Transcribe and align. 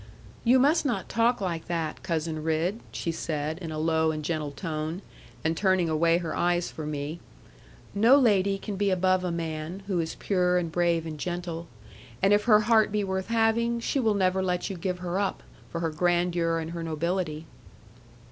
'You 0.43 0.57
must 0.57 0.83
not 0.83 1.09
talk 1.09 1.41
like 1.41 1.67
that, 1.67 2.01
Cousin 2.01 2.41
Ridd,' 2.41 2.79
she 2.91 3.11
said, 3.11 3.59
in 3.59 3.71
a 3.71 3.77
low 3.77 4.09
and 4.09 4.25
gentle 4.25 4.49
tone, 4.49 5.03
and 5.43 5.55
turning 5.55 5.89
away 5.89 6.17
her 6.17 6.35
eyes 6.35 6.71
from 6.71 6.89
me; 6.89 7.19
'no 7.93 8.17
lady 8.17 8.57
can 8.57 8.77
be 8.77 8.89
above 8.89 9.23
a 9.23 9.29
man, 9.31 9.83
who 9.85 9.99
is 9.99 10.15
pure, 10.15 10.57
and 10.57 10.71
brave, 10.71 11.05
and 11.05 11.19
gentle. 11.19 11.67
And 12.19 12.33
if 12.33 12.45
her 12.45 12.61
heart 12.61 12.91
be 12.91 13.03
worth 13.03 13.27
having, 13.27 13.79
she 13.79 13.99
will 13.99 14.15
never 14.15 14.41
let 14.41 14.71
you 14.71 14.75
give 14.75 14.97
her 14.97 15.19
up, 15.19 15.43
for 15.69 15.81
her 15.81 15.91
grandeur, 15.91 16.57
and 16.57 16.71
her 16.71 16.81
nobility.' 16.81 17.45